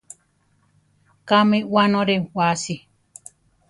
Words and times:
¿Kámi 1.29 1.59
wánore 1.73 2.15
wasi? 2.35 2.75